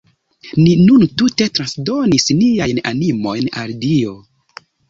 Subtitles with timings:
[0.61, 4.17] Ni nun tute transdonis niajn animojn al Dio.